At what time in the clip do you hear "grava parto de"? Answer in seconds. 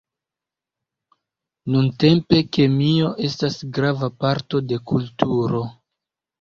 3.79-4.83